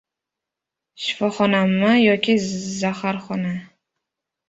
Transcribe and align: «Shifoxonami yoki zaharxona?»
«Shifoxonami 1.03 1.91
yoki 2.09 2.33
zaharxona?» 2.79 3.53